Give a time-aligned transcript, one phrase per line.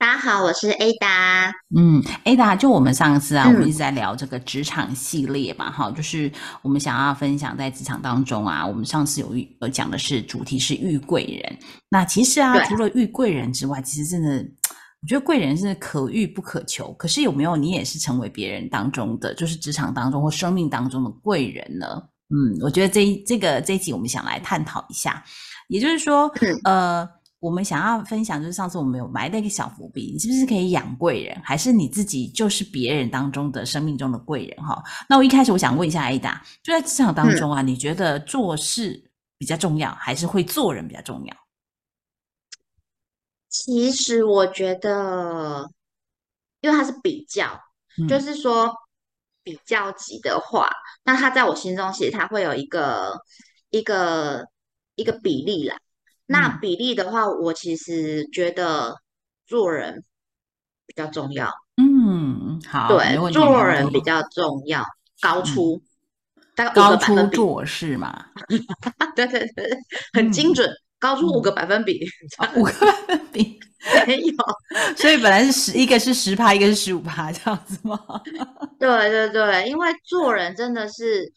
[0.00, 1.50] 大家好，我是 Ada。
[1.76, 6.30] 嗯，Ada，就我们上次啊，我们一直在聊这个职场系列嘛，哈，就是
[6.62, 11.58] 我们想要分享在职场当中啊，我们上次有遇呃讲的是主题是遇贵人。
[11.88, 14.36] 那其实啊，除了遇贵人之外，其实真的，
[15.02, 16.92] 我觉得贵人是可遇不可求。
[16.92, 21.86] 可是有没有你也是成为别人当中的，就是职场当中或生命当中的贵人呢？
[22.30, 25.24] 嗯，我觉得这这个这一集我们想来探讨一下，
[25.66, 27.17] 也就是说，呃。
[27.40, 34.56] 我们想要分享，就是上次我们有埋的一个小伏笔，你是不是可以养贵人，还是你自己就是别人当中的生命中的贵人？
[34.64, 41.36] 哈，那我一开始我想问一下 Ada，就在职场当中啊，你觉得做事比较重要，还是会做人比较重要？
[43.48, 45.70] 其实我觉得，
[46.60, 47.60] 因为它是比较，
[48.08, 48.74] 就是说
[49.44, 50.68] 比较级的话，
[51.04, 53.22] 那它在我心中其实它会有一个
[53.70, 54.48] 一个
[54.96, 55.78] 一个比例啦。
[56.30, 58.94] 那比例的话，我其实觉得
[59.46, 60.04] 做人
[60.86, 61.50] 比较重要。
[61.78, 64.84] 嗯，好，对，做人比较重要，
[65.22, 65.82] 高出
[66.54, 68.26] 大概高出做事嘛。
[69.16, 69.70] 对对对，
[70.12, 72.06] 很精准，高出五个百分比，
[72.56, 73.58] 五个百分比
[74.06, 74.34] 没有。
[74.98, 77.98] 所以本来是十，一个是十趴，一个是十五趴，这样子吗？
[78.78, 81.32] 对对对，因为做人真的是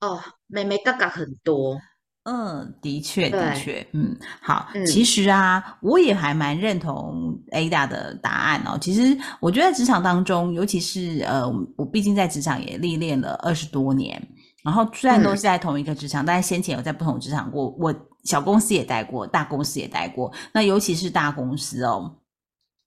[0.00, 1.78] 哦，美眉嘎嘎很多。
[2.24, 8.78] 嗯，的确，的确，嗯，好，其实啊，我也还蛮认同 Ada 的答案哦。
[8.80, 14.20] 其实我觉得职场当中，尤其是呃，我毕竟在职场也历练了二十多年，
[14.62, 22.10] 然后虽然都是在同一个职场，但是先前有在不同职场过，我小公司也待过，大公司也待过，那尤其是大公司哦。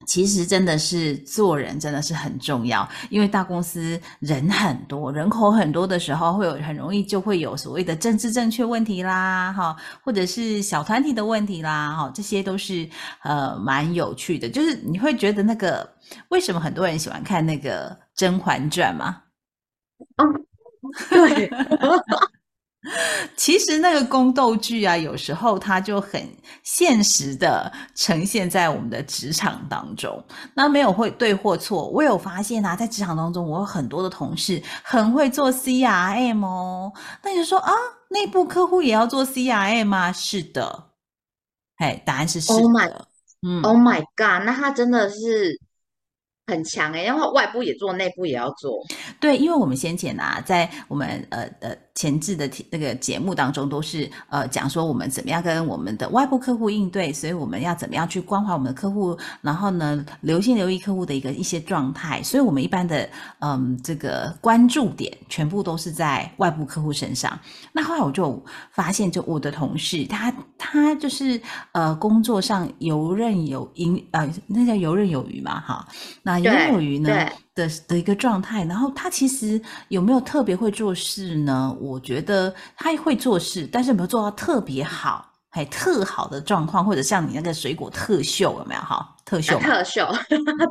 [0.06, 12.88] 其实真的是做人真的是很重要，因为大公司人很多，人口很多的时候，会有很容易就会有所谓的政治正确问题啦，哈，或者是小团体的问题啦，哈，这些都是
[13.24, 14.48] 呃蛮有趣的。
[14.48, 15.90] 就是你会觉得那个
[16.30, 19.24] 为什么很多人喜欢看那个《甄嬛传》吗？
[20.18, 20.46] 嗯，
[21.10, 21.52] 对。
[23.36, 26.22] 其实那个宫斗剧啊，有时候它就很
[26.64, 30.24] 现实的呈现在我们的职场当中。
[30.54, 36.94] 那没有会对或错，我有发现啊，在职场当中，我有很多的同事很会做 CRM 哦。
[37.24, 37.72] 那你就说啊，
[38.10, 40.12] 内部客户也要做 CRM 吗？
[40.14, 40.92] 是的，
[41.78, 43.08] 哎，答案是是的。
[43.46, 45.60] 嗯，Oh my God，那他真的是。
[46.50, 48.82] 很强哎，然后外部也做，内部也要做。
[49.20, 62.24] 对，因为我们先前啊，在我们呃呃前置的那个节目当中，都是呃讲说我们怎么样跟我们的外部客户应对，所以我们要怎么样去关怀我们的客户，然后呢留心留意客户的一个一些状态。
[62.24, 63.10] 所以我们一般的
[63.40, 67.38] 嗯这个关注点全部都是在外部客户身上。
[67.74, 68.42] 那后来我就
[68.72, 71.42] 发现，就我的同事，他他就是
[71.74, 75.88] 呃工作上游刃有余，呃那叫游刃有余嘛，哈，
[76.24, 76.38] 那。
[76.38, 79.60] 游刃有余呢的的一个状态，然后他其实
[79.90, 81.76] 有没有特别会做事呢？
[81.82, 88.82] 我觉得他会做事，但是没有做到特别好，还特好的状况，或者像你那个水果特秀有没有？
[88.82, 90.08] 哈，特秀， 特秀，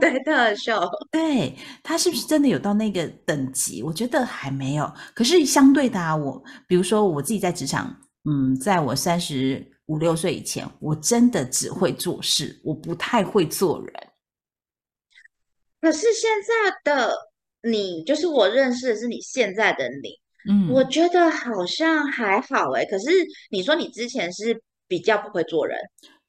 [0.00, 0.80] 对，特秀，
[1.10, 3.82] 对他是不是真的有到那个等级？
[3.82, 4.91] 我觉得还没有。
[5.12, 7.94] 可是相对的，我比如说我自己在职场，
[8.30, 13.92] 嗯，在我三十五六岁以前，我真的只会做事，我不太会做人。
[15.86, 17.12] 可是现在的
[17.62, 20.10] 你，就是我认识的是你现在的你，
[20.50, 22.84] 嗯，我觉得好像还好哎。
[22.86, 23.09] 可是
[23.53, 25.78] 你说你之前是比较不会做人，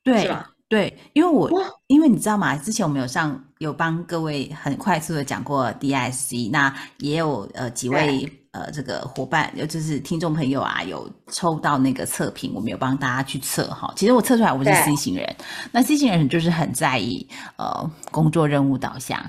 [0.03, 0.29] 对
[0.69, 1.49] 对，因为我
[1.87, 2.55] 因为你知道吗？
[2.55, 13.91] 之前我们有上有帮各位很快速的讲过 DIC，那也有呃几位呃这个伙伴，有就是听众朋友啊，有抽到那个测评，我们有帮大家去测哈。
[13.95, 15.35] 其实我测出来我是 C 型人，
[15.71, 17.27] 那 C 型人就是很在意
[17.57, 19.19] 呃工作任务导向。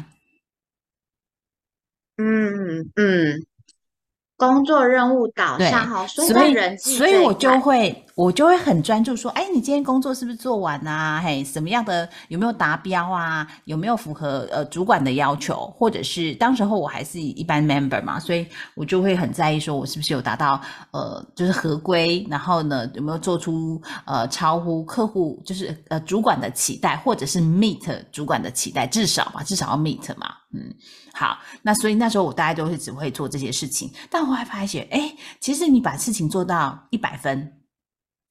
[2.19, 3.47] 嗯嗯，
[4.37, 11.21] 工作任务导向哈，所以人所以我就会我就会很专注说，哎，你今天工作是不是做完啊？
[11.25, 13.47] 嘿，什么样的有没有达标啊？
[13.67, 15.73] 有没有符合呃主管的要求？
[15.77, 18.45] 或者是当时候我还是一般 member 嘛，所以
[18.75, 20.61] 我就会很在意说，我是不是有达到
[20.91, 30.35] 呃就是合规，然后呢有没有做出呃超乎客户就是呃主管的期待，或者是 meet 主管的期待，至少嘛，至少要 meet 嘛。
[30.55, 30.75] 嗯，
[31.13, 37.53] 好，那所以那时候我大概都是只会做这些事情，但后来发现，哎，其实你把事情做到一百分，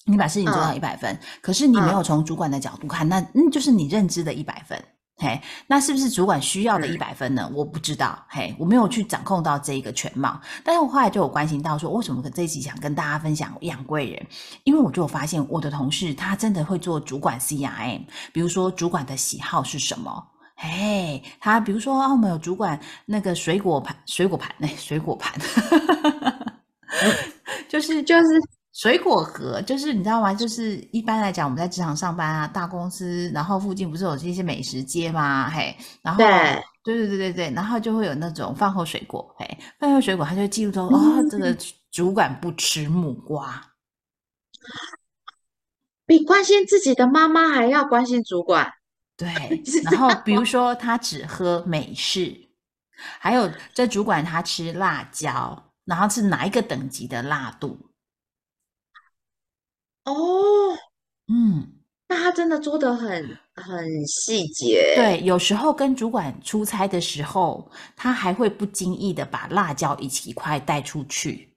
[0.06, 4.84] 你把事情做到一百分，可是你没有从主管的角度看，那那就是你认知的一百分。
[5.20, 7.52] 嘿，那是不是主管需要的一百分呢？
[7.52, 10.40] 我不知道，嘿，我没有去掌控到这一个全貌。
[10.64, 14.28] 但是我后来就有关心到说，为什么这一集想跟大家分享养贵人？
[14.64, 20.24] 因为我就发现我的同事他真的会做主管 CRM，比如说主管的喜好是什么？
[20.58, 25.34] 嘿，他比如说啊，我们有主管那个水果盘，水果盘，哎，水果盘，
[27.70, 28.26] 就是就是。
[28.74, 30.32] 水果盒就是你知道吗？
[30.32, 35.50] 就是一般来讲，我们在职场上班啊，大公司，然后附近不是有这些美食街吗？
[35.50, 36.28] 嘿，然后对
[36.84, 41.58] 对对对对对，然后就会有那种饭后水果，嘿，饭后水果，他就记录说，哦，这个
[41.90, 43.60] 主管不吃木瓜，
[46.06, 48.72] 比关心自己的妈妈还要关心主管。
[49.18, 49.28] 对，
[49.84, 52.50] 然后比如说他只喝美式，
[53.20, 57.90] 还有这主管他吃辣椒，然后是哪一个等级的辣度？
[60.06, 60.14] 哦，
[61.28, 64.94] 嗯，那他真的做的很很细节。
[64.96, 71.54] 对，有时候跟主管出差的时候，他还会不经意的把辣椒一起一块带出去。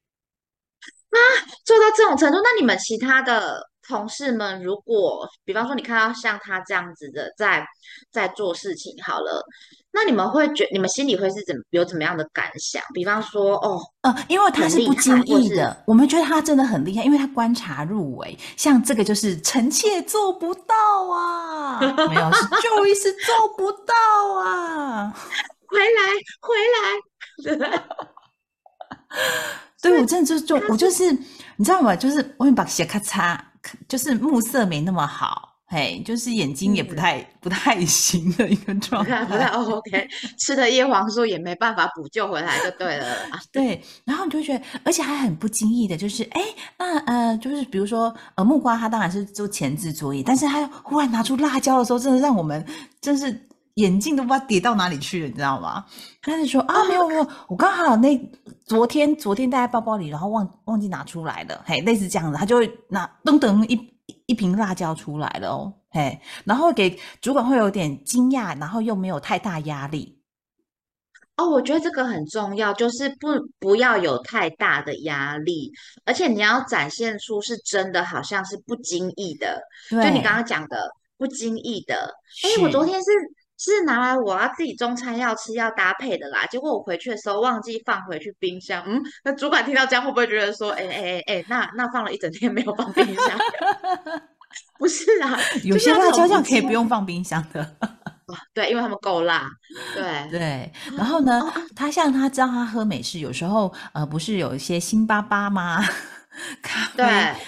[1.10, 1.18] 啊，
[1.64, 7.66] 做到这种程度，那你们其他的同事们，如果比方说你看到像他这样子的在
[8.12, 9.44] 在做事情，好了。
[9.92, 12.81] 那你们会觉，你们心里会是怎有怎么样的感想？
[12.94, 18.38] 比方说，哦，呃，因为他是不经意的，我们觉得他真的很厉害，因为他观察入微。
[18.56, 20.75] 像这个就是臣妾做不到
[21.12, 23.92] 啊， 没有是 Joey 是做不到
[24.38, 25.12] 啊，
[25.66, 26.00] 回来
[26.40, 26.54] 回
[27.66, 27.82] 来，
[29.82, 31.10] 对我真的就是做，我就是
[31.56, 31.96] 你知道吗？
[31.96, 33.37] 就是我把鞋咔嚓，
[33.88, 35.48] 就是目色没那么好。
[35.72, 43.06] 嘿，就是眼睛也不太 不太行的一个状态，不太 OK，吃的叶黄素也没办法补救回来，就对了。
[43.52, 46.42] 对，然后你就觉得，而且还很不经意的，就是哎，
[46.76, 52.66] 那呃，就是比如说呃，木瓜，它当然是做前置作业，但是它忽然拿出辣椒的时候，真的让我们
[53.00, 53.48] 真是
[53.80, 55.84] 眼镜都不知道跌到哪里去了，你知道吗？
[56.22, 58.16] 他就说啊，没有没有，我刚好那
[58.64, 63.90] 昨天昨天带在包包里，然后忘忘记拿出来了，嘿，类似这样子，他就会拿噔噔一。
[64.26, 70.20] 一瓶辣椒出来了哦，嘿，然后给主管会有点惊讶，然后又没有太大压力。
[71.36, 73.28] 哦，我觉得这个很重要，就是不
[73.58, 75.72] 不要有太大的压力，
[76.04, 79.60] 而且你要展现出是真的，好像是不经意的。
[79.90, 80.88] 就你刚刚讲的
[81.18, 83.10] 不经意的，哎，我昨天是
[83.62, 88.82] 是拿来我要自己中餐要吃要搭配的啦，结果我回去的时候忘记放回去冰箱。
[88.86, 93.38] 嗯，那主管听到这样会不会觉得说，哎哎哎哎，那那放了一整天没有放冰箱？
[94.80, 97.76] 不是啊，有些辣椒酱可以不用放冰箱的。
[98.54, 99.46] 对，因为他们够辣。
[99.94, 105.84] 对对，然后呢，他像他知道他喝美式，有时候呃，不是有一些星巴巴吗？
[106.62, 107.04] 咖啡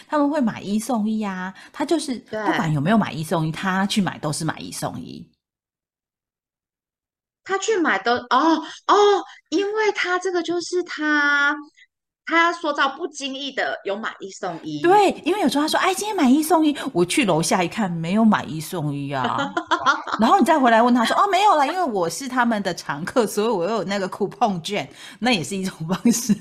[0.08, 1.54] 他们会买一送一啊。
[1.72, 5.26] 他就是不管有没有买一送一，他去买都是买一送一。
[7.44, 8.96] 他去买的哦哦，
[9.50, 11.56] 因为他这个就是他。
[12.24, 19.52] 他说到不经意的有买一送一，对，因为有时候他说，哎，今天买一送一，我去楼下一看，没有买一送一啊，
[20.20, 26.32] 然后你再回来问他说，哦，没有了，因为我是他们的常客，所以我有那个 coupon 券，那也是一种方式。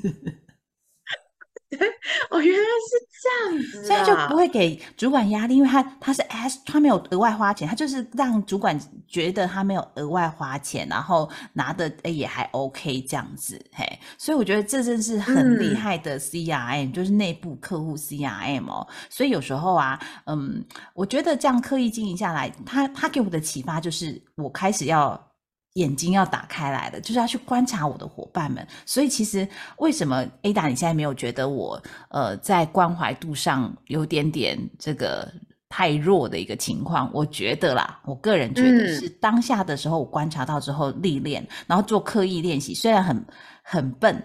[2.29, 13.85] 哦，原来是这样子，所以就不会给主管压力，因为他他是 S，他没有额外花钱，他就是让主管觉得他没有额外花钱，然后拿的也还 OK 这样子，嘿，
[14.17, 18.85] 所以我觉得这真是很厉害的 CRM，就是内部客户 CRM 哦。
[19.09, 20.63] 所以有时候啊，嗯，
[20.93, 25.30] 我觉得这样刻意经营下来，他他给我的启发就是，我开始要。
[25.73, 28.67] 眼睛要打开来的，就是要去观察我的伙伴们。
[28.85, 29.47] 所以其实
[29.77, 35.31] 为什么 Ada 你现在没有觉得我呃在关怀度上有点点这个
[35.69, 37.09] 太弱的一个情况？
[37.13, 43.25] 我觉得啦，我个人觉得是当下的时候我观察到之后历练，然后做刻意练习，虽然很
[43.63, 44.21] 很笨，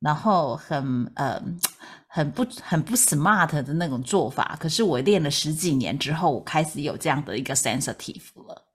[0.00, 1.38] 然后很呃
[2.06, 8.69] 很不很不 smart 的那种做法，可是我练了十几年之后，我开始有这样的一个 sensitive 了。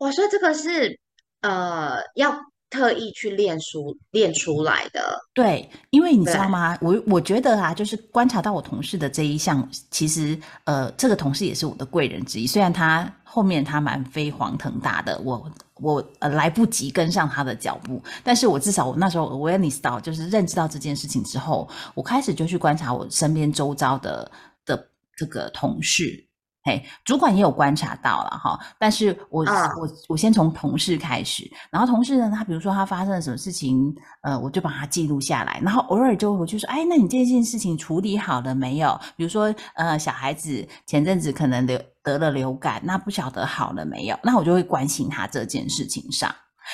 [0.00, 0.98] 我说这个是
[1.42, 2.34] 呃要
[2.70, 6.78] 特意去练出练出来的，对，因为你知道吗？
[6.80, 12.46] 我我觉得啊，就是观察到我同事的这一项，其实呃，这个同事也是我的贵人之一。
[12.46, 24.30] 虽然他后面他蛮飞黄腾达的，我我呃来不及跟上他的脚步，但是我至少我那时候 awareness 到，就是认知到这件事情之后，我开始就去观察我身边周遭的
[24.64, 26.26] 的这个同事。
[26.62, 39.00] 嘿，主管也有观察到了哈，但是我、我我先从同事开始，然后同事呢，他比如说他发生了什么事情，呃，我就把它记录下来，然后偶尔就我就说，哎，那你这件事情处理好了没有？
[39.16, 44.18] 比如说，呃，小孩子前阵子可能流得了流感，那不晓得好了没有？
[44.22, 46.30] 那我就会关心他这件事情上。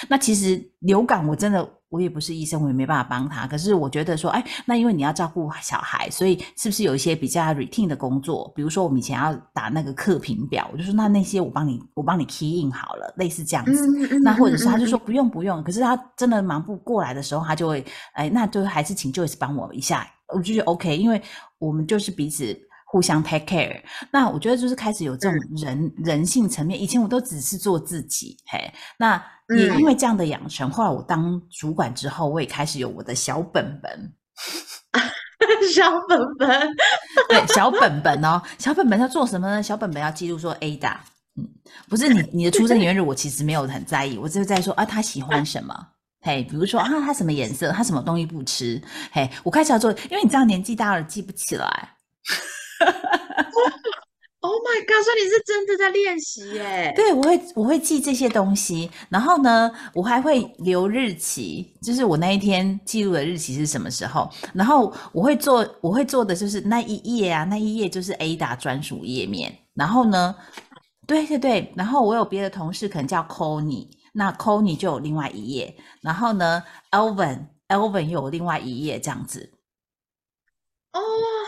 [0.08, 3.46] 那其实流感我真的我也不是医生，我也没办法帮他。
[3.46, 8.52] 可是我觉得说，哎，那因为你要照顾小孩，所以是不是有一些比较 routine 的工作？
[8.54, 14.20] 比如说我们以前要打那个课评表，我就说那那些我帮你，我帮你 key in 好了，类似这样子。
[14.20, 21.22] 那或者是他就说不用不用，可是他真的忙不过来的时候，他就会，哎，那就还是请 Joyce 帮我一下，我就觉得 OK，因为
[21.58, 22.65] 我们就是彼此。
[22.88, 26.80] 互相 take care，那我觉得就是开始有这种人人性层面。
[26.80, 29.20] 以前我都只是做自己，嘿，那
[29.56, 34.14] 也因为这样的养成，后来我当主管之后，我也开始有我的小本本，
[35.74, 36.48] 小本本，
[37.28, 39.60] 对，小本本哦，小本本要做什么呢？
[39.60, 40.96] 小本本要记录说 Ada，
[41.36, 41.44] 嗯，
[41.88, 45.74] 不是你你的出生年月日，我其实没有很在意，我只是在说啊，他喜欢什么，
[46.20, 51.90] 嘿，比如说啊，他什么颜色，他什么东西不吃，嘿，我开始要做，因为你知道年纪大了记不起来。
[54.40, 55.02] Oh my god！
[55.02, 56.92] 所以你是真的在练习耶？
[56.94, 64.30] 对，我会我会记这些东西，然后呢，我还会留日期，就是我那一天记录的日期是什么时候。
[64.54, 69.52] 然后我会做，我会做的就是那一页啊，那一页就是 Ada 专属页面。
[69.74, 70.36] 然后呢，
[71.08, 75.74] 对对对，然后我有别的同事可能叫 c o n y 那 c o n y 就有另外一页。
[76.02, 79.50] 然后呢，Elvin，Elvin 又有另外一页这样子。
[80.96, 81.00] 哦，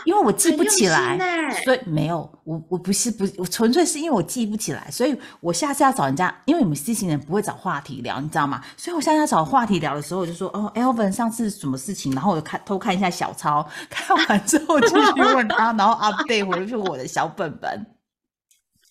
[0.05, 1.17] 因为我记不起来，
[1.63, 8.63] 所以没有我我不是不我纯粹是因为我记不起来，所以我下次要找人家，因为我们 C 型人不会找话题聊，你知道吗？
[8.77, 17.85] 所以我下次要找话题聊的时候，我就说哦，Elvin 上次什么事情，然后我就看偷看一下小抄，看完之后就去问他，然后 update 回去我的小本本。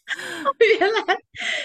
[0.59, 0.89] 原来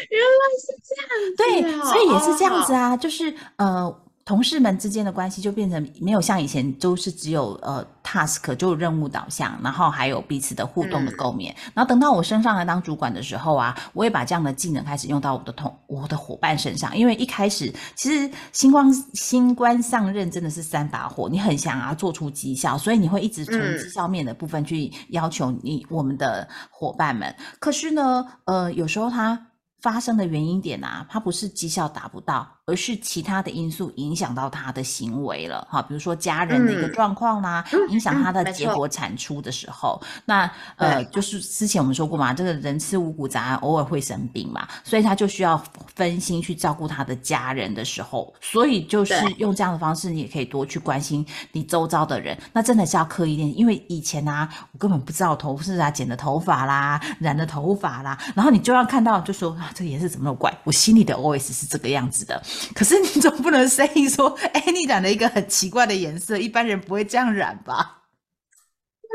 [0.09, 1.07] 原来是这样，
[1.37, 4.02] 对，所以也是这样子啊，就是呃。
[4.25, 11.53] 同事们之间的关系就变成没有像以前都是只有呃 task 就任务导向，然后还有彼此的互动的构面。
[11.73, 16.97] 然后等到我升上来当主管的时候啊，我也把这样的技能开始用到我的同我的伙伴身上。
[16.97, 27.35] 因为一开始其实新官新官上任真的是三把火，你很想要做出绩效，所以你会一直从绩效面的部分去要求你我们的伙伴们。
[27.59, 29.47] 可是呢，呃，有时候它
[29.81, 32.47] 发生的原因点啊，它不是绩效达不到。
[32.65, 45.61] 而是其他的因素影响到他的行为了，哈，比如说家人的一个状况啦，影响他的结果产出的时候，那呃，就是之前我们说过嘛，这个人吃五谷杂，偶尔会生病嘛，所以他就需要
[45.93, 62.41] 分心去照顾他的家人的时候，所以就是用这样的方式，你也可以多去关心你周遭的人，那真的是要刻意练，因为以前啊，我根本不知道头饰啊，剪的头发啦，染的头发啦，然后你就要看到就说啊，这颜色怎么那么怪，我心里的 OS 是这个样子的。
[62.75, 68.03] 可是你总不能声音说：“哎，你染了一个很奇怪的颜色，一般人不会这样染吧？”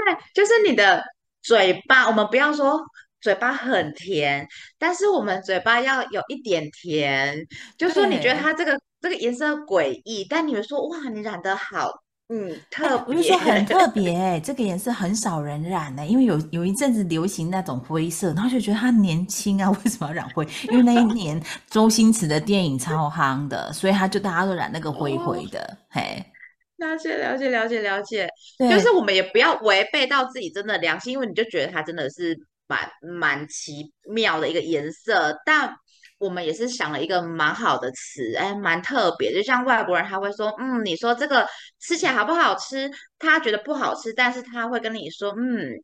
[0.07, 1.04] 对，就是你的
[1.42, 2.80] 嘴巴，我们不要说
[3.21, 4.47] 嘴巴很甜，
[4.78, 7.47] 但是我们嘴巴要有一点甜。
[7.76, 12.02] 就说你觉得它这个这个颜色诡异，但你们说哇，你染的好。
[12.30, 20.47] 嗯，特不是说很 特别，这个颜色很少人染呢，因为有有一阵子流行那种灰色，然后就觉得他年轻啊， 为什么要染灰？
[20.70, 25.78] 因为那一年周星驰的电影超夯的，所以他就大家都染那个灰灰的。
[25.88, 26.23] 嘿，
[26.76, 32.80] 了解了解了解了解，就是我们也不要违背到自己真的良心，因为你就觉得它真的是蛮
[33.18, 35.75] 蛮奇妙的一个颜色，但。
[36.19, 39.33] 我们也是想了一个蛮好的词，哎，蛮特别。
[39.33, 41.47] 就像外国人他会说，嗯，你说这个
[41.81, 42.91] 吃起来好不好吃？
[43.19, 45.81] 他觉得不好吃，但是他会跟你说，嗯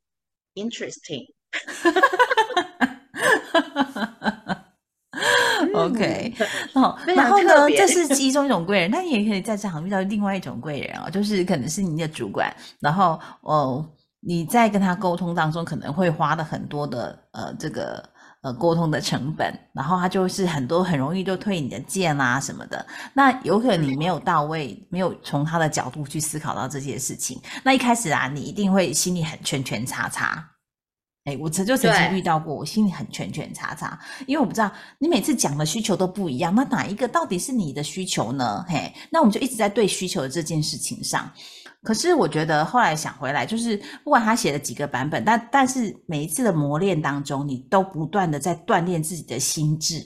[0.54, 1.24] ，interesting。
[5.72, 6.34] OK，
[6.74, 13.88] 哦，然后呢，这是其中一种贵人，那你也可以在这行遇到另外一种贵人哦，就是可能是你的主管，然后哦，
[14.20, 18.02] 你在跟他沟通当中可能会花的很多的呃这个。
[18.44, 30.46] 呃，沟通的成本，然后他就是很多很容易就推你的剑啊什么的，那有可能你没有到位，没有从他的角度去思考到这些事情，那一开始啊，你一定会心里很圈圈叉叉。
[31.24, 38.62] 哎，我曾就曾经遇到过，我心里很圈圈叉叉，因为我不知道你每次讲的需求都不一样，那哪一个到底是你的需求呢？
[38.68, 41.32] 嘿，那我们就一直在对需求的这件事情上。
[41.84, 50.02] 可是我觉得后来想回来，就是不管他写了几个版本，但但是每一次的磨练当中，你都不断的在锻炼自己的心智。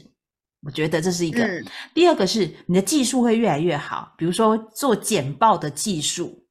[0.63, 1.49] 我觉得这是一个。
[1.95, 6.45] 第二个是你的技术会越来越好，比如说做简报的技术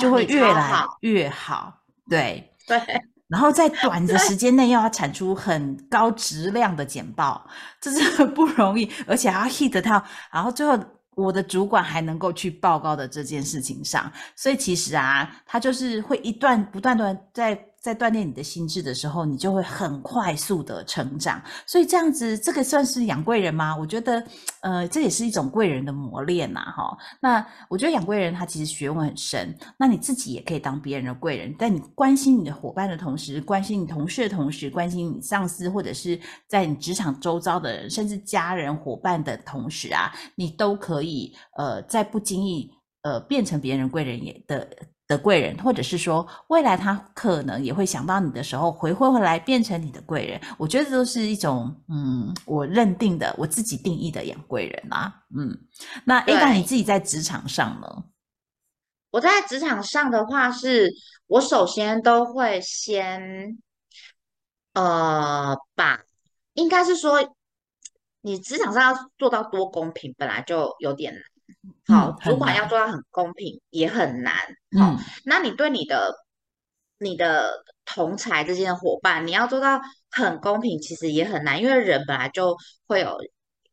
[0.00, 1.74] 就会越来越好。
[2.08, 2.80] 对对。
[3.28, 7.46] 然后在短的时间内又要产出很高质量的简报，
[7.78, 10.02] 这是很不容易，而且还要 hit 到，
[10.32, 10.74] 然后最后
[11.24, 17.58] 我的主管还能够去报告的这件事情上，所以其实啊，他就是会一段不断的在。
[17.88, 21.42] 在锻炼你的心智的时候，你就会很快速的成长。
[21.66, 23.74] 所以这样子，这个算是养贵人吗？
[23.74, 24.22] 我觉得，
[24.60, 26.94] 呃，这也是一种贵人的磨练呐，哈。
[27.22, 29.56] 那我觉得养贵人他其实学问很深。
[29.78, 44.68] 那你自己也可以当别人的贵人，在你关心你的伙伴的同时，关心你同事的同时，关心你上司或者是在你职场周遭的人，甚至家人伙伴的同时啊，你都可以呃，在不经意呃变成别人贵人也的。
[45.08, 50.40] 的贵人，或者是说未来他可能也会想到你的时候，回馈回来变成你的贵人。
[50.58, 55.24] 我觉得都是一种，嗯，我认定的，我自己定义的养贵人啊。
[55.34, 55.58] 嗯，
[56.04, 58.04] 那 A 大你自己在职场上呢？
[59.10, 60.92] 我在职场上的话，是
[61.26, 63.58] 我首先都会先，
[64.74, 66.02] 呃，把
[66.52, 67.34] 应该是说，
[68.20, 71.22] 你职场上要做到多公平，本来就有点难。
[71.86, 74.34] 好，主管要做到很公平也很难。
[74.78, 76.14] 好，那你对你的
[76.98, 83.16] 你的同才之间的伙伴，你要做到很公平，其实也很难，因为人本来就会有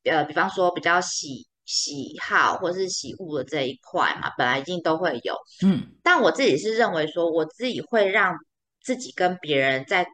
[0.03, 5.36] 呃，比方说比较喜喜好或是喜恶的这一块嘛，本来一定都会有。
[5.65, 8.34] 嗯，但我自己是认为说，我自己会让
[8.82, 10.08] 自己跟别人在，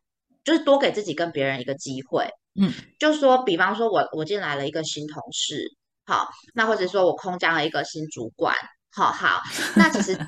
[0.43, 2.27] 就是多给自己跟别人一个机会。
[2.59, 5.77] 嗯，就说比方说我我进来了一个新同事。
[6.11, 8.53] 好，那或者说我空降了一个新主管，
[8.91, 9.41] 好好，
[9.77, 10.19] 那其实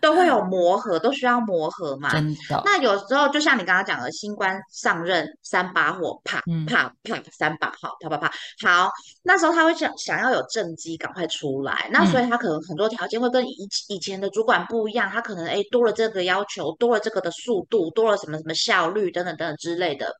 [0.00, 2.10] 都会有磨合，都需要磨合嘛。
[2.10, 2.62] 真的。
[2.64, 8.32] 那有时候就像你刚刚讲的，新官上任三把火，啪啪啪三把，好啪啪啪。
[8.64, 8.90] 好，
[9.24, 20.10] 那时候他会想想要有政绩赶快出来，那所以他可能很多条件会跟以以前的主管不一样，他可能哎多了这个要求，多了这个的速度，多了什么什么效率等等等等之类的。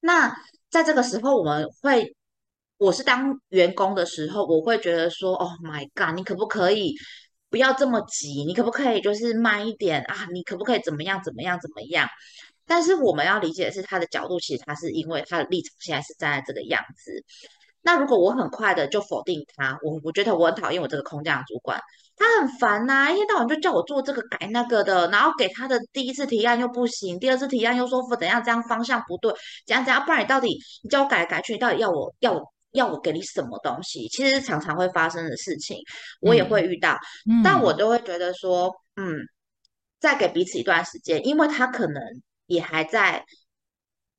[0.00, 0.36] 那
[0.70, 2.14] 在这个时候，我们会。
[2.84, 6.94] 我是当员工的时候，我会觉得说：“Oh my god，你可不可以
[7.48, 8.44] 不要这么急？
[8.44, 10.28] 你可不可以就是慢一点啊？
[10.34, 12.06] 你可不可以怎么样怎么样怎么样？”
[12.66, 17.24] 但是我们要理解的是，他的角度其实他是因为他的立场现在是站在这个样子。
[17.80, 21.80] 那如果我很快的就否定他，我我觉得我很讨厌我这个空降主管，
[22.18, 29.32] 他很烦呐，一天到晚就叫我做这个改那个的，然后给他的第一次提案又不行，第二次提案又说怎样这样方向不对，
[29.66, 32.53] 怎样怎样，不然你到底你叫我改来改去，你到底要我要我？
[32.74, 35.78] 要我给你什么东西，其实常常会发生的事情，
[36.20, 36.98] 我也会遇到，
[37.42, 39.16] 但我都会觉得说，嗯，
[40.00, 42.02] 再给彼此一段时间，因为他可能
[42.46, 43.24] 也还在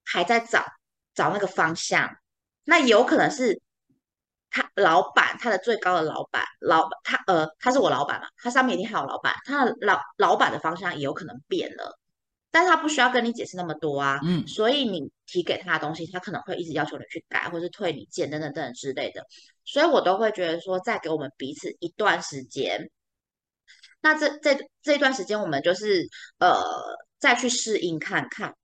[0.05, 0.65] 还在找
[1.13, 2.09] 找那个方向，
[2.63, 3.61] 那有可能是
[4.49, 11.99] 他老板，他的最高的老板，老他呃，他是我老板嘛，他上面一定还有老板，他的老老板的方向也有可能变了。
[12.55, 19.21] 但是他不需要跟你解释那么多啊，嗯，所以你提给他的东西，他可能会一直要求你去改，或是退你件等等等等之类的，
[19.65, 22.89] 所以我都会觉得说，再给我们彼此一段时间，
[23.99, 26.07] 那这这这段时间我们就是
[26.39, 26.63] 呃
[27.19, 28.55] 再去适应看看，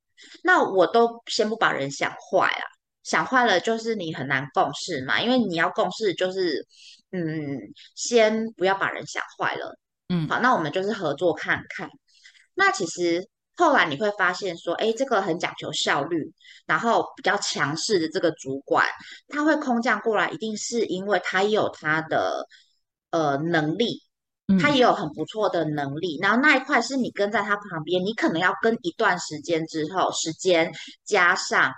[0.42, 2.64] 那我都先不把人想坏啊，
[3.04, 6.66] 想坏了就是你很难共事嘛，因为你要共事就是
[7.12, 7.60] 嗯，
[7.96, 9.78] 先不要把人想坏了，
[10.08, 11.90] 嗯，好，那我们就是合作看看，
[12.54, 13.28] 那其实。
[13.62, 16.34] 后来你会发现说，哎，这个很讲求效率，
[16.66, 18.88] 然后比较强势的这个主管，
[19.28, 22.44] 他会空降过来，一定是因为他有他的
[23.12, 24.02] 呃能力，
[24.60, 26.18] 他也有很不错的能力。
[26.20, 30.72] 然后那一块是你跟在他旁边，你可能要跟一段时间之后，时间
[31.06, 31.72] 加上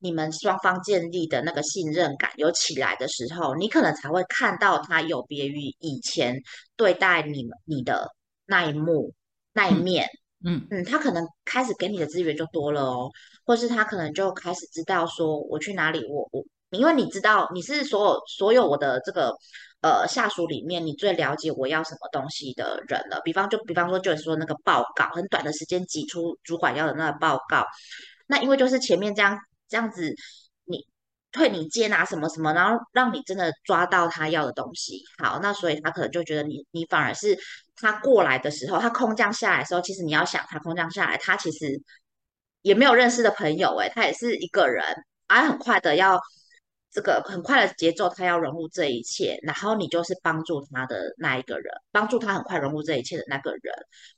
[0.00, 6.42] 你们双方建立的那个信任感有起来的时候，你可能才会看到他有别于以前
[6.76, 8.08] 对待你们你的
[8.44, 9.14] 那一幕
[9.52, 10.04] 那一面。
[10.04, 13.10] 嗯嗯嗯，他可能开始给你的资源就多了哦，
[13.44, 19.34] 或是他可能就开始知道说我去哪里，我我，因为你知道你是所有所有我的这个
[19.80, 23.20] 呃下属里面，你最了解我要什么东西的人了。
[23.24, 27.64] 比方就比方说就是说那个报告，很短的时间挤出主管要的那个报告，
[28.28, 29.36] 那因为就是前面这样
[29.68, 30.14] 这样子，
[31.32, 37.38] 退你接拿什么什么，然后让你真的抓到他要的东西，好，那所以他可能就觉得你你反而是。
[37.80, 41.80] 他过来的时候，他空降下来的时候，其实你要想，他空降下来，他其实
[42.62, 44.84] 也没有认识的朋友，诶，他也是一个人，
[45.28, 46.18] 而很快的要
[46.90, 53.72] 这个很快的节奏，他要融入这一切，然后你就是帮助他的那一个人，帮助他很快融入这一切的那个人。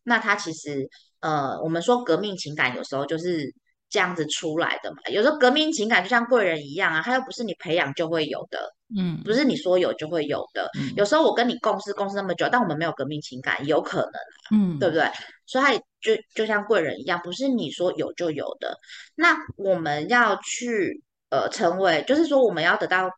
[0.04, 0.88] 那他其实，
[1.20, 3.52] 呃，我们说革命情感有时候就是
[3.90, 4.98] 这样子出来的嘛。
[5.12, 10.70] 有时候革命情感就像贵人一样啊，他又不是你培养就会有的，嗯，不是你说有就会有的。
[10.78, 15.04] 嗯有时候我跟你共事共事那么久，但我们没有革命情感，有可能啊，嗯，对不对？
[15.46, 18.78] 所以他就就像贵人一样，不是你说有就有的。
[19.16, 23.10] 那我们要去呃成为，就是说我们要得到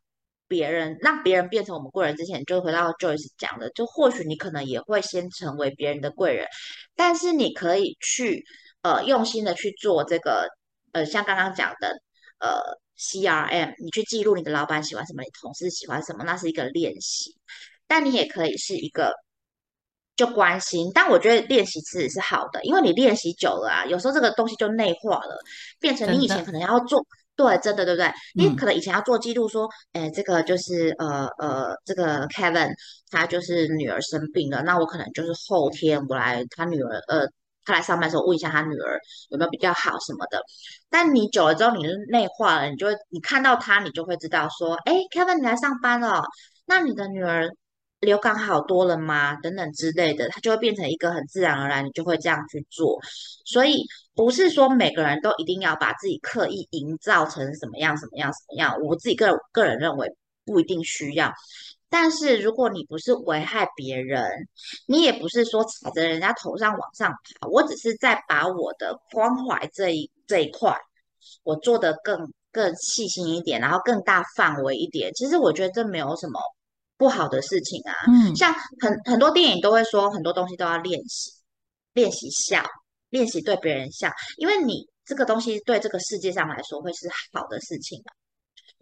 [0.48, 6.46] 别人，让别人变成我们贵人之前，就回到 Joyce 讲的，就或许你可能也会先成为别人的贵人，
[6.96, 8.44] 但是你可以去
[8.82, 10.48] 呃用心的去做这个
[10.92, 11.88] 呃像刚刚讲的
[12.38, 12.61] 呃
[12.98, 17.37] CRM，你去记录你的老板喜欢什么，你同事喜欢什么，那是一个练习。
[17.87, 19.12] 但你也可以是一个
[20.16, 25.37] 就关心，但我觉得练习其实是好的，因为你练习久了啊，有时候这个东西就内化了，
[25.81, 28.12] 变成你以前可能要做，对，真的对不对？
[28.35, 32.72] 你可能以前要做记录，说，哎，这个就是呃呃，这个 Kevin
[33.11, 37.26] 他就是女儿生病了，那我可能就是后天我来他女儿呃。
[37.64, 40.42] 他来上班的时候问一下他女儿有没有比较好什么的，
[40.90, 46.22] 但你久了之后，你内化了，你就会你看到他，你就会知道说，哎，Kevin 你来上班了，
[46.66, 47.48] 那你的女儿
[48.01, 49.37] 流感好多了吗？
[49.37, 52.98] 等等之类的，他就会变成一个很自然而然，你就会这样去做。
[53.44, 58.77] 所以不是说每个人都一定要把自己刻意营造成什么样、什么样、什么样。
[58.83, 60.09] 我自己个个人认为
[60.44, 61.33] 不一定需要。
[61.92, 64.24] 但是如果你不是危害别人，
[64.87, 70.74] 你也不是说踩着人家头上往上爬，我只是在把我的关怀这一这一块，
[71.44, 75.12] 我做的更更细心一点，然后更大范围一点。
[75.14, 76.40] 其实我觉得这没有什么。
[76.98, 81.33] 不好的事情啊，嗯，像很很多电影都会说很多东西都要练习，
[81.94, 82.62] 练习笑，
[83.11, 88.14] 练习对别人笑，因为你这个东西对这个世界上来说会是好的事情啊。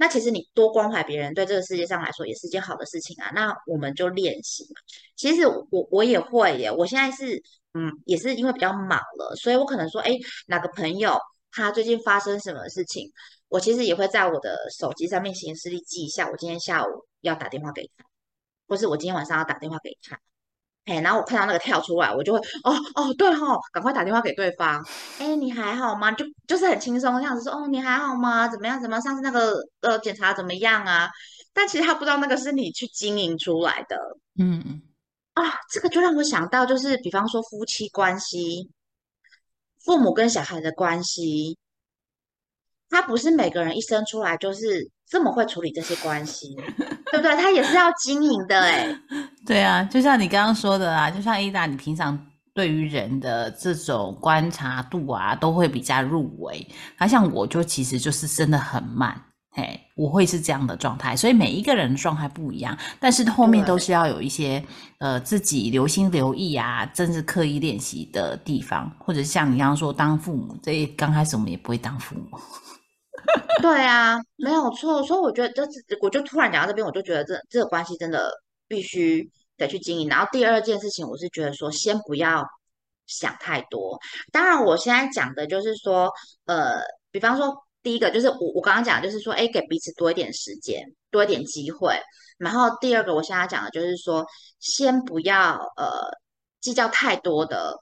[0.00, 3.30] 那其实你多关怀别人，对这个世界上来说也是件好的事情啊。
[3.34, 4.80] 那我们就练习嘛。
[5.14, 7.36] 其实我我也会耶，我现在是
[7.74, 11.18] 嗯，也是因为比较忙了，所以我可能说，哎，哪个朋友
[11.52, 13.12] 他最近发生什么事情，
[13.48, 16.88] 我其实也会在我的手机上面行事历记一下，我今天下午
[17.20, 18.04] 要打电话给他。
[18.66, 20.18] 或是我今天晚上要打电话给他，
[20.90, 24.84] 哎，然后我看到那个跳出来，我就会哦哦对哈，赶快打电话给对方。
[25.20, 26.10] 哎，你还好吗？
[26.10, 28.48] 就就是很轻松这样子说，哦，你还好吗？
[28.48, 28.80] 怎么样？
[28.80, 29.02] 怎么样？
[29.02, 31.08] 上次那个呃检查怎么样啊？
[31.52, 33.96] 但其实他不知道那个是你去经营出来的。
[34.40, 34.82] 嗯
[35.34, 38.68] 啊，这个就让我想到，就是比方说夫妻关系，
[39.84, 41.56] 父母跟小孩的关系，
[42.90, 46.54] 他不是每个人一生出来就是这么会处理这些关系。
[47.12, 47.34] 对不对？
[47.36, 48.96] 他也是要经营的哎。
[49.44, 52.16] 对啊，就像你刚刚说的啊，就像 Ada，你平常
[52.54, 56.64] 对于人的这种观察度啊，都会比较入微。
[56.96, 61.16] 那像我就其实就是真的很慢，嘿，我会是这样的状态。
[61.16, 64.64] 所以每一个人的状态不一样，但是后面都是要有一些
[64.98, 72.38] 呃自己留心留意啊，真是刻意练习的地方，或者像你刚刚说当父母，这刚开始我们也不会当父母。
[73.60, 75.02] 对啊，没有错。
[75.02, 75.62] 所以我觉得这，
[76.00, 78.30] 我就突然讲到这边，我就觉得这这个关系真的
[78.68, 80.08] 必须得去经营。
[80.08, 82.44] 然后第二件事情，我是觉得说，先不要
[83.06, 83.98] 想太多。
[84.32, 86.10] 当然，我现在讲的就是说，
[86.46, 91.98] 呃，比方说，第一个就是我我刚刚讲，就是说，哎，给彼此多一点时间，多一点机会。
[92.38, 94.24] 然后第二个，我现在讲的就是说，
[94.60, 95.90] 先不要呃
[96.60, 97.74] 计较太多的。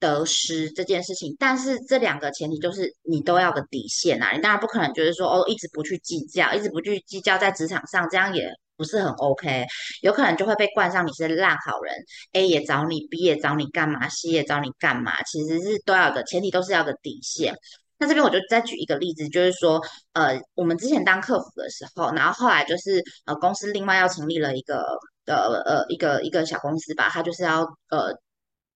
[0.00, 9.66] 得失这件事情，但是这两个前提就是你都要个底线啊，你当然不可能就是说哦一直不去计较，一直不去计较在职场上，这样也不是很 OK，
[10.02, 11.92] 有可能就会被冠上你是烂好人
[12.32, 17.52] ，A 也找你，B 也找你干嘛，C 也找你干嘛，其实是都要个前提都是要个底线。
[17.98, 19.80] 那这边我就再举一个例子，就是说
[20.12, 24.84] 呃我们之前当客服的时候，然后后来就是呃公司另外要成立了一个
[25.26, 28.14] 呃呃一个一个小公司吧，他就是要呃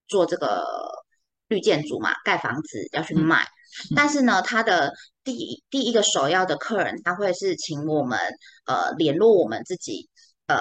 [0.08, 0.64] 做这个。
[1.52, 3.46] 绿建筑嘛，盖房子要去卖，
[3.94, 4.90] 但是呢，他的
[5.22, 8.18] 第第一个首要的客人，他会是请我们
[8.64, 10.08] 呃联络我们自己
[10.46, 10.56] 呃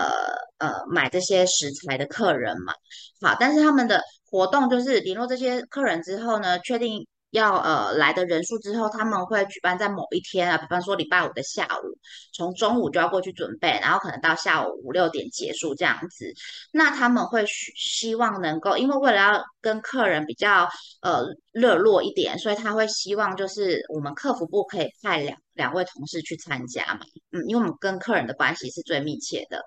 [0.58, 2.74] 呃买这些食材的客人嘛。
[3.22, 7.08] 好，但是他们的活动就是联络这些客人之后呢，确定。
[7.32, 11.98] 要呃来的人数之后，他们会举办在某一天啊，比方说礼拜五的下午，
[12.34, 16.32] 从中午就要过去准备，然后可能到下午五六点结束这样子。
[16.72, 20.70] 那他们会希希望能够，因为为了要跟客人比较
[21.02, 27.00] 呃热络一点，所以他会希望就是我们客服部可以派两两位同事去参加嘛，
[27.32, 29.64] 嗯，因为我们跟客人的关系是最密切的。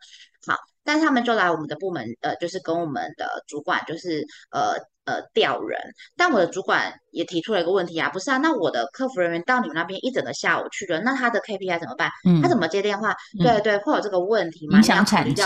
[0.46, 4.74] 好，但是他们就来我们的部门，呃，就是跟我们的主管就是呃。
[5.04, 5.78] 呃，调人，
[6.16, 12.10] 但我的主管也提出了一个问题啊，不是啊，那我的客服人员到你们那边一整个下午去了，那他的 KPI 怎么办？
[12.26, 13.14] 嗯，他怎么接电话？
[13.38, 14.78] 对对，会有这个问题吗？
[14.78, 15.42] 影响产值。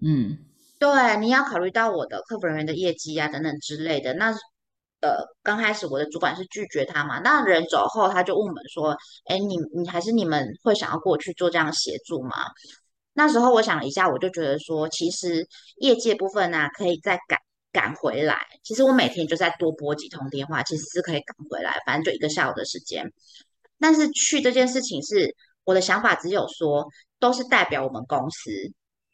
[0.00, 0.38] 嗯，
[0.78, 4.14] 对，你要考虑到我的客服人员的业绩啊等等之类的。
[4.14, 4.30] 那
[5.00, 12.30] 呃刚开始我的主管是拒绝他嘛，那人走后他就问我们说，哎，你你还是你们会想要过去做这样协助吗？
[13.12, 17.38] 那时候我想了一下，我就觉得说，其实业界部分呢，可以再赶
[17.74, 18.40] 赶回来。
[18.62, 23.12] 其实我每天就再多拨几通电话，其实是可以赶回来，反正就一个下午的时间。
[23.78, 25.34] 但是去这件事情是
[25.64, 26.86] 我的想法，只有说
[27.18, 28.50] 都是代表我们公司，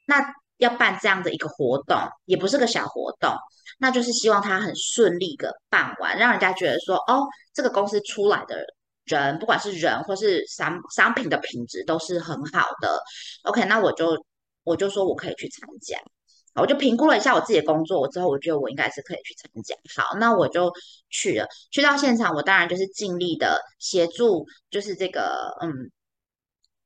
[0.07, 0.23] 那
[0.59, 3.35] 要办这样的一个活动，也不是个小活动，
[3.81, 8.65] 那就是希望他很顺利的办完，让人家觉得说，哦，这个公司出来的。
[9.07, 13.03] 人不管是人或是商商品的品质都是很好的
[13.43, 14.15] ，OK，那我就
[14.63, 15.99] 我就说我可以去参加，
[16.55, 19.75] 我就评估了一下我自己的工作我之后，我觉得我应该是可以去参加。
[19.97, 20.73] 好，那我就
[21.09, 25.91] 去了，去到现场，我当然就是尽力的协助，就是这个嗯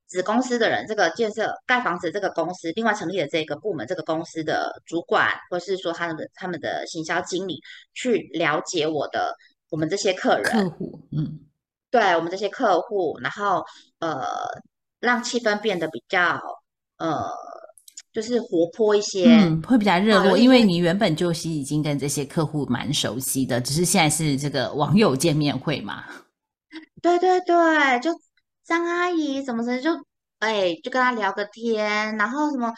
[0.07, 7.61] 子公司的人，这个建设盖房子这个公司，另外成立的这个部门，这个公司的主管，或是说他们的他们的行销经理，
[7.94, 9.35] 去了解我的
[9.70, 11.40] 我们这些客人客户，嗯。
[11.90, 13.64] 对我们这些客户，然后
[14.00, 14.27] 呃，
[14.98, 16.40] 让气氛变得比较
[16.96, 17.31] 呃，
[18.14, 20.38] 就是活泼一些，嗯，会比较热络。
[20.38, 26.05] 因为你原本就是已经跟这些客户蛮熟悉的，只是现在是这个网友见面会嘛。
[27.03, 28.12] 对对对，就
[28.64, 29.90] 张阿姨怎么怎么就
[30.38, 32.72] 哎，就跟他聊个天，然后什么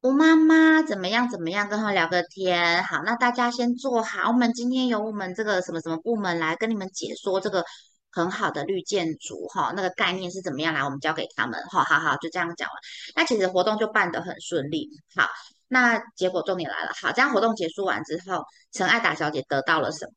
[0.00, 2.82] 吴妈妈怎么样怎么样，跟他聊个天。
[2.82, 7.62] 好，那大家先坐好，我们今天由我们这个什么什么部门来跟你们解说这个。
[8.10, 10.82] 很好的绿建筑哈，那个概念是怎么样来？
[10.82, 12.74] 我们交给他们，好好好，就这样讲了。
[13.14, 14.88] 那其实活动就办得很顺利。
[15.14, 15.28] 好，
[15.68, 16.92] 那结果重点来了。
[17.00, 20.12] 好，这样活动结束完之后，陈爱达小姐得到了什么？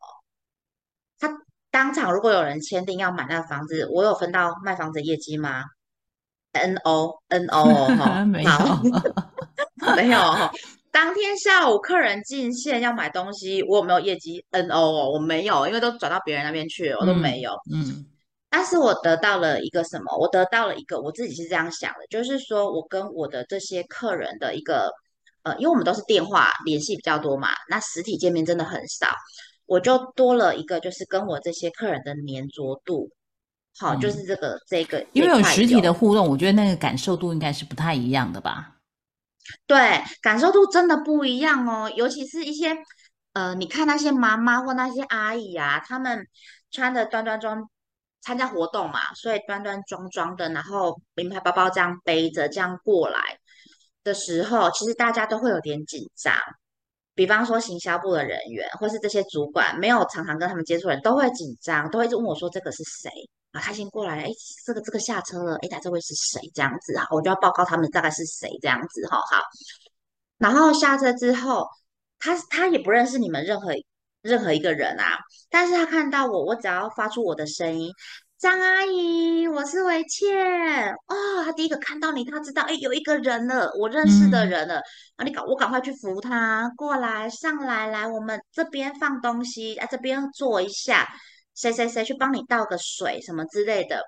[1.19, 1.29] 她
[1.69, 5.63] 当场如果有人签订要买那个房子，我有分到卖房子业绩吗
[6.53, 8.51] ？N O N O 哈， 没有，
[9.95, 10.51] 没有哈。
[10.91, 15.11] 当天下午客人进线要买东西，我有没有业绩 N O 哦？
[15.13, 17.51] 我没有，因为都转到别人那边去了，我都没有。
[17.71, 18.05] 嗯，
[18.49, 20.17] 但是我得到了一个什么？
[20.19, 24.91] 我得到了一个，我自己是这样想的，就是说我跟我的这些客人的一个，
[25.43, 29.07] 呃，因为我们都是电话联系比较多嘛，那实体见面真的很少，
[29.65, 33.09] 我就多了一个，就是跟我这些客人的粘着度，
[33.79, 38.75] 好，就是这个这个，因为有实体的互动，我觉得那个感受度应该是不太一样的吧。
[39.67, 42.75] 对，感受度真的不一样哦，尤其是一些，
[43.33, 46.27] 呃，你看那些妈妈或那些阿姨啊，她们
[46.71, 47.69] 穿的端端庄，
[48.21, 53.19] 参加活动嘛，所以端端庄庄的，然后名牌包包这样背着这样过来
[54.03, 56.33] 的时候，其实大家都会有点紧张。
[57.13, 63.11] 比方说行销部的人员，或是这些主管，没有常常跟他们接触人，都会紧张，都会一直问我说：“这个是谁？”
[63.51, 64.31] 啊，他先过来，哎，
[64.65, 66.39] 这个这个下车了，哎，他这位是谁？
[66.53, 69.43] 这样子啊，我就要报告他们大概是谁这样子，哈，好。
[70.37, 71.67] 然后下车之后，
[72.17, 73.71] 他他也不认识你们任何
[74.21, 75.17] 任何一个人啊，
[75.49, 77.91] 但是他看到我，我只要发出我的声音，
[78.39, 84.81] 张阿姨，我是维倩，哦，他第一个看到你，他知道，哎，有一个人了，我认识的人了，
[85.17, 91.07] 啊，你赶我赶快去扶他过来，上来，来，我们这边放东西，啊，这边坐一下。
[91.61, 94.01] 谁谁谁去帮你倒个水什么之类的，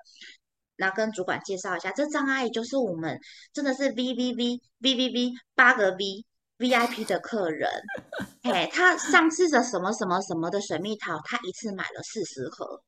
[0.76, 3.18] 然后跟主管介绍一下，这张阿姨就是我们
[3.52, 6.24] 真的是 V V V V V V 八个 V
[6.58, 7.70] V I P 的客人，
[8.42, 12.82] 哎，他上次的什么什么什么的水蜜桃，他一次买了四十盒，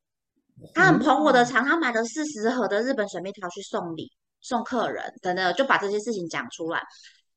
[0.74, 6.82] 他很捧我的场，他买了四十盒的日本水蜜桃去送礼送客人，等等，就把这些事情讲出来。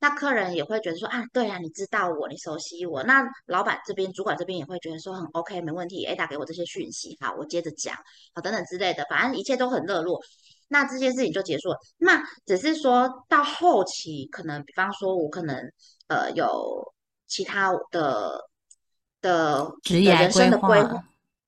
[0.01, 3.03] 那客人也会觉得说啊，对啊，你知道我，你熟悉我。
[3.03, 6.05] 那老板这边、主管这边也会觉得说很 OK，没问题。
[6.05, 7.95] A 打给我这些讯息，好，我接着讲，
[8.33, 10.21] 好，等等之类的，反正一切都很热络。
[10.69, 11.77] 那这件事情就结束了。
[11.97, 15.57] 那只是说到后期，可能比方说，我可能
[16.07, 16.93] 呃有
[17.27, 18.39] 其他的
[19.19, 21.03] 的职业人生的规划，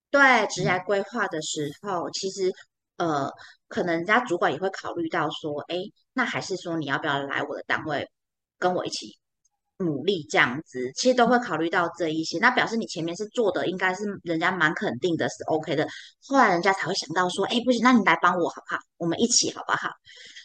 [0.10, 2.52] 对职业规划的时候，其实
[2.98, 3.32] 呃，
[3.70, 5.78] 可能人家主管也会考虑到说，哎，
[6.12, 8.06] 那还是说你要不要来我的单位？
[8.62, 9.08] 跟我一起
[9.80, 12.38] 努力这样子，其实都会考虑到这一些。
[12.38, 15.88] 那表示你前面是做的，应该是人家蛮肯定的，是 OK 的。
[16.28, 18.80] 后来人家才会想到说，哎，不行，那你来帮我好不好？
[18.98, 19.90] 我们一起好不好？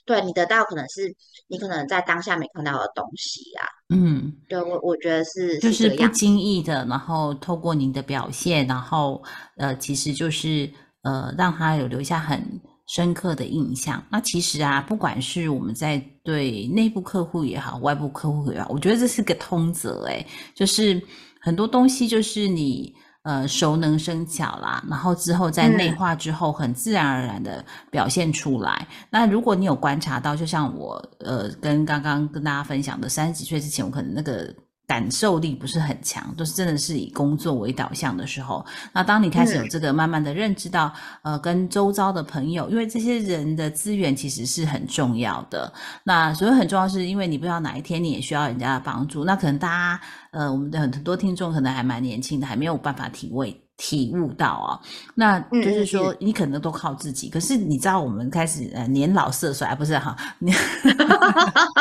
[0.06, 1.14] 对你得到可能是
[1.48, 3.66] 你可能在当下没看到的东西啊。
[3.94, 9.22] 嗯，对我我觉得是就是不经意的，然后透过您的表现，然后
[9.58, 12.60] 呃，其实就是呃，让他有留下很。
[12.86, 14.02] 深刻的印象。
[14.10, 20.04] 那其实啊，不管是我们在对内部客户也好，外部客户也好，我觉得这是个通则。
[20.06, 21.02] 诶就是
[21.40, 28.86] 很多东西就是你呃熟能生巧啦，然后之后在内化之后，很自然而然的表现出来。
[29.10, 34.54] 那如果你有观察到，就像我呃跟刚刚跟大家分享的，三十几岁之前，我可能那个
[34.86, 45.72] 感受力不是很强，都是真的是以工作为导向的时候，那当你开始有这个慢慢的认知到，呃，跟周遭的朋友，因为这些人的资源其实是很重要的。
[46.04, 49.24] 那所以很重要，是因为你不知道哪一天你也需要人家的帮助。
[49.24, 53.60] 那可能大家，呃，我们的很多听众可能还蛮年轻的，还没有办法体会。
[53.78, 54.80] 体悟到啊，
[55.14, 60.16] 那就是说你可能都靠自己，可是你知道我们开始呃年老色衰不是哈，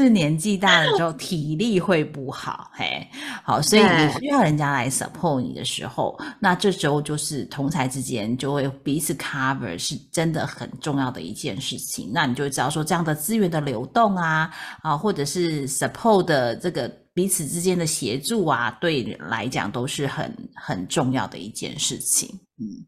[0.00, 3.06] 就是年纪大了之后体力会不好，嘿，
[3.44, 12.10] 好，所以你需要人家来 support 你的时候，那这时候就是同才之间就会彼此 cover，是真的很重要的一件事情。
[12.14, 14.50] 那你就会知道说这样的资源的流动啊，
[14.82, 16.90] 啊，或者是 support 的这个。
[17.12, 22.30] 彼此之间的协助啊，对来讲都是很很重要的一件事情。
[22.56, 22.86] 嗯，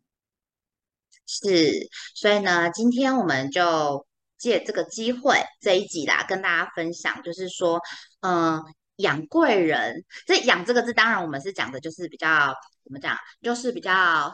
[1.27, 1.73] 是，
[2.15, 4.07] 所以呢，今天我们就
[4.43, 7.81] 借这个机会这一集啦，跟大家分享，就是说，
[8.21, 8.61] 嗯，
[8.97, 9.95] 养贵人。
[10.27, 12.53] 这“养”这个字，当然我们是讲的，就是比较
[12.85, 14.33] 怎么讲，就是比较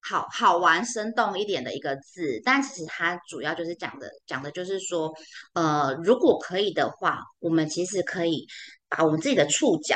[0.00, 2.40] 好好玩、生动一点的一个字。
[2.44, 5.10] 但其实它主要就是讲的，讲的就是说，
[5.54, 8.46] 呃，如果可以的话，我们其实可以。
[8.92, 9.94] 把我们自己的触角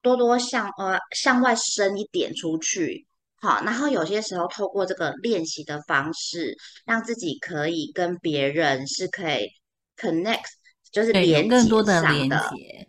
[0.00, 3.04] 多多向呃向外伸一点出去，
[3.40, 9.46] 好，然后有些时候透过这个练习的方式，让自己可以跟别人是可以
[9.96, 10.44] connect，
[10.90, 12.88] 就是连更多的连接。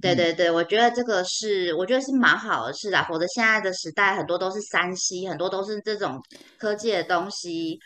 [0.00, 6.20] 对对对，我觉得这个是我觉得是蛮好的事啦，否则现在的时代很多都是三 C，很多都是这种
[6.58, 7.78] 科技的东西，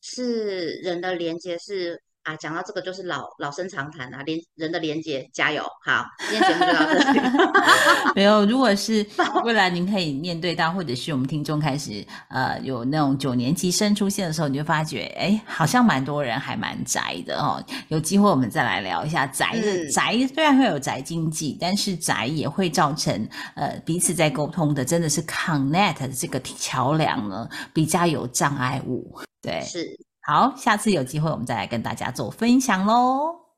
[0.00, 2.00] 是人的连接是。
[2.22, 5.64] 啊，讲到这个就是老老生常谈啊，连人的连接，加油！
[5.84, 7.20] 好，今天节目就到这里。
[8.14, 9.04] 没有，如果是
[9.42, 17.62] 未来您可以面对到，或者是我们听众开始呃有那种九年级生出现的时候，你就发觉，哎，好像蛮多人还蛮宅的哦。
[17.88, 29.18] 有机会我们再来聊一下宅的宅，虽然会有宅经济，但是宅也会造成呃彼此在沟通的，真的是 connect 这个桥梁呢比较有障碍物。
[29.40, 30.09] 对，是。
[30.30, 33.49] 好，下次有机会我们再来跟大家做分享喽。